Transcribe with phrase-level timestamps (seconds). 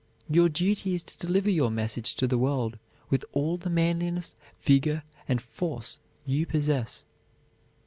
[0.27, 2.79] Your duty is to deliver your message to the world
[3.11, 7.05] with all the manliness, vigor, and force you possess.